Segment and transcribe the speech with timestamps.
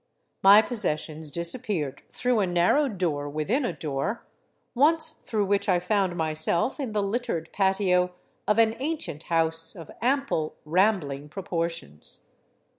[0.41, 4.25] My possessions disappeared through a narrow door within a door,
[4.73, 8.11] once through which I found myself in the littered patio
[8.47, 12.25] of an ancient house of ample, rambling proportions.